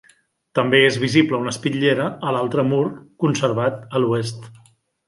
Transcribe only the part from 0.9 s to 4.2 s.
visible una espitllera a l'altre mur conservat a